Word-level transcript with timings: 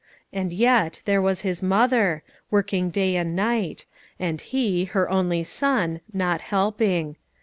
And 0.33 0.51
yet 0.51 0.99
there 1.05 1.21
was 1.21 1.41
his 1.41 1.61
mother, 1.61 2.23
working 2.49 2.89
day 2.89 3.15
and 3.17 3.35
night, 3.35 3.85
and 4.19 4.41
he, 4.41 4.85
her 4.85 5.07
only 5.11 5.43
son, 5.43 6.01
not 6.11 6.41
helping. 6.41 7.17